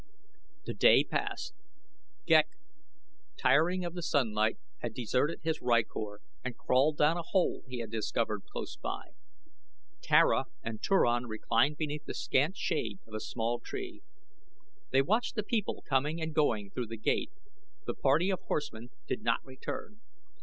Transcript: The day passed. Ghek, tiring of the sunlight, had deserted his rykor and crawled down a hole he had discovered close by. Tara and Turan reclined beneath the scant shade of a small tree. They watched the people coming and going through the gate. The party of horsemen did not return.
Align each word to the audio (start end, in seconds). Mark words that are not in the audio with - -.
The 0.65 0.73
day 0.73 1.03
passed. 1.03 1.53
Ghek, 2.25 2.47
tiring 3.37 3.85
of 3.85 3.93
the 3.93 4.01
sunlight, 4.01 4.57
had 4.79 4.95
deserted 4.95 5.41
his 5.43 5.61
rykor 5.61 6.21
and 6.43 6.57
crawled 6.57 6.97
down 6.97 7.17
a 7.17 7.21
hole 7.21 7.61
he 7.67 7.81
had 7.81 7.91
discovered 7.91 8.41
close 8.51 8.75
by. 8.75 9.11
Tara 10.01 10.45
and 10.63 10.81
Turan 10.81 11.27
reclined 11.27 11.77
beneath 11.77 12.05
the 12.05 12.15
scant 12.15 12.57
shade 12.57 12.97
of 13.05 13.13
a 13.13 13.19
small 13.19 13.59
tree. 13.59 14.01
They 14.89 15.03
watched 15.03 15.35
the 15.35 15.43
people 15.43 15.83
coming 15.87 16.19
and 16.19 16.33
going 16.33 16.71
through 16.71 16.87
the 16.87 16.97
gate. 16.97 17.29
The 17.85 17.93
party 17.93 18.31
of 18.31 18.39
horsemen 18.39 18.89
did 19.05 19.21
not 19.21 19.45
return. 19.45 20.01